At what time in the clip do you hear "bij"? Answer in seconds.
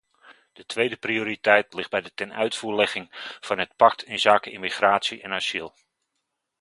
1.89-2.01